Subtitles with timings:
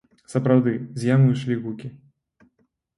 [0.33, 0.73] Сапраўды,
[1.03, 1.95] з ямы ішлі гукі.